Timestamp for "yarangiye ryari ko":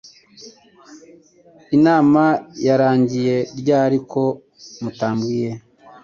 2.67-4.23